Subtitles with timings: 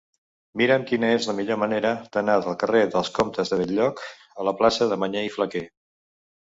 [0.61, 4.05] Mira'm quina és la millor manera d'anar del carrer dels Comtes de Bell-lloc
[4.43, 5.67] a la plaça de Mañé i Flaquer.